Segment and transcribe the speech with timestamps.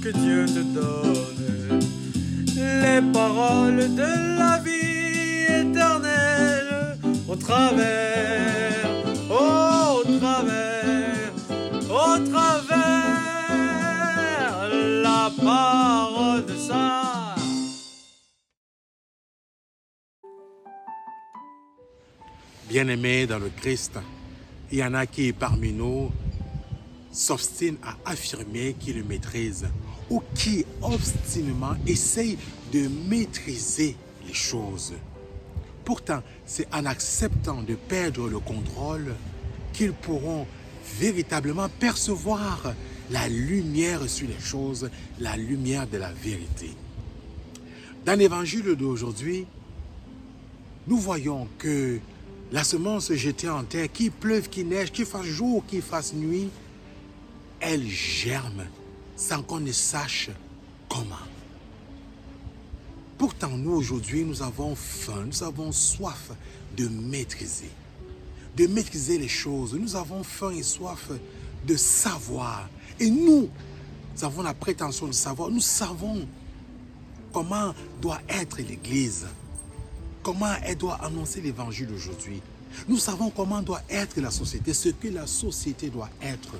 [0.00, 1.80] donne
[2.56, 6.98] les paroles de la vie éternelle
[7.28, 8.86] au travers,
[9.30, 11.32] au travers,
[11.90, 12.78] au travers
[15.02, 17.34] la parole de ça.
[22.68, 23.98] Bien-aimés dans le Christ,
[24.70, 26.10] il y en a qui parmi nous
[27.12, 29.68] s'obstinent à affirmer qu'ils le maîtrisent
[30.10, 32.38] ou qui obstinément essayent
[32.72, 34.94] de maîtriser les choses.
[35.84, 39.14] Pourtant, c'est en acceptant de perdre le contrôle
[39.72, 40.46] qu'ils pourront
[40.98, 42.74] véritablement percevoir
[43.10, 46.70] la lumière sur les choses, la lumière de la vérité.
[48.04, 49.46] Dans l'évangile d'aujourd'hui,
[50.86, 51.98] nous voyons que
[52.52, 56.48] la semence jetée en terre, qu'il pleuve, qu'il neige, qu'il fasse jour, qu'il fasse nuit,
[57.60, 58.64] elle germe
[59.16, 60.30] sans qu'on ne sache
[60.88, 61.16] comment.
[63.16, 66.30] Pourtant, nous aujourd'hui, nous avons faim, nous avons soif
[66.76, 67.70] de maîtriser,
[68.56, 69.74] de maîtriser les choses.
[69.74, 71.10] Nous avons faim et soif
[71.66, 72.68] de savoir.
[73.00, 73.48] Et nous,
[74.14, 75.50] nous avons la prétention de savoir.
[75.50, 76.28] Nous savons
[77.32, 79.26] comment doit être l'Église,
[80.22, 82.40] comment elle doit annoncer l'Évangile aujourd'hui.
[82.88, 86.54] Nous savons comment doit être la société, ce que la société doit être.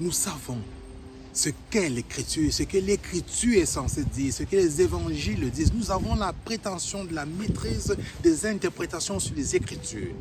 [0.00, 0.58] Nous savons
[1.32, 5.72] ce qu'est l'écriture, ce que l'écriture est censée dire, ce que les évangiles disent.
[5.72, 10.14] Nous avons la prétention de la maîtrise des interprétations sur les écritures.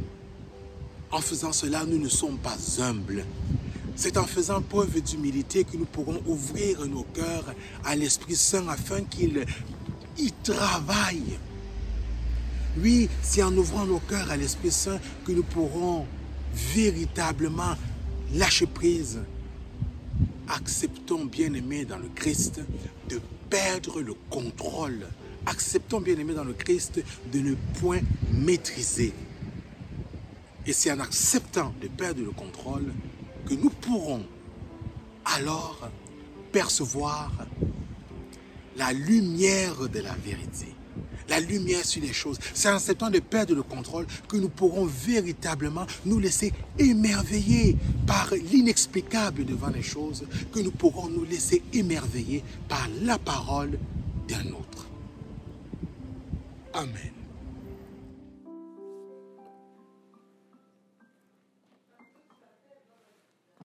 [1.11, 3.25] En faisant cela, nous ne sommes pas humbles.
[3.95, 7.53] C'est en faisant preuve d'humilité que nous pourrons ouvrir nos cœurs
[7.83, 9.45] à l'Esprit Saint afin qu'il
[10.17, 11.39] y travaille.
[12.79, 16.05] Oui, c'est en ouvrant nos cœurs à l'Esprit Saint que nous pourrons
[16.53, 17.75] véritablement
[18.33, 19.19] lâcher prise
[20.47, 22.61] acceptons, bien-aimés dans le Christ,
[23.09, 23.19] de
[23.49, 25.07] perdre le contrôle.
[25.45, 28.01] Acceptons, bien-aimés dans le Christ, de ne point
[28.33, 29.13] maîtriser.
[30.65, 32.93] Et c'est en acceptant de perdre le contrôle
[33.45, 34.25] que nous pourrons
[35.25, 35.89] alors
[36.51, 37.31] percevoir
[38.75, 40.76] la lumière de la vérité
[41.29, 42.37] la lumière sur les choses.
[42.53, 48.31] C'est en acceptant de perdre le contrôle que nous pourrons véritablement nous laisser émerveiller par
[48.51, 53.77] l'inexplicable devant les choses, que nous pourrons nous laisser émerveiller par la parole
[54.27, 54.87] d'un autre.
[56.73, 57.16] Amen.